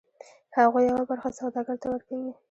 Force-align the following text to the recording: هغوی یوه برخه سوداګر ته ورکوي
هغوی 0.57 0.83
یوه 0.89 1.03
برخه 1.09 1.29
سوداګر 1.39 1.77
ته 1.81 1.87
ورکوي 1.89 2.31